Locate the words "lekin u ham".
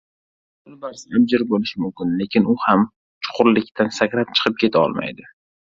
2.23-2.89